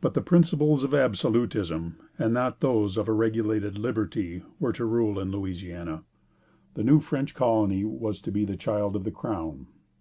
But 0.00 0.14
the 0.14 0.20
principles 0.20 0.84
of 0.84 0.94
absolutism, 0.94 1.96
and 2.20 2.32
not 2.32 2.60
those 2.60 2.96
of 2.96 3.08
a 3.08 3.12
regulated 3.12 3.76
liberty, 3.78 4.44
were 4.60 4.72
to 4.74 4.84
rule 4.84 5.18
in 5.18 5.32
Louisiana. 5.32 6.04
The 6.74 6.84
new 6.84 7.00
French 7.00 7.34
colony 7.34 7.84
was 7.84 8.20
to 8.20 8.30
be 8.30 8.44
the 8.44 8.56
child 8.56 8.94
of 8.94 9.02
the 9.02 9.10
Crown. 9.10 9.66